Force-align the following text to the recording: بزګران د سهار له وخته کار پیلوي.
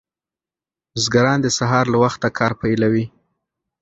بزګران 0.93 1.39
د 1.41 1.47
سهار 1.57 1.85
له 1.93 1.97
وخته 2.03 2.27
کار 2.39 2.51
پیلوي. 2.61 3.05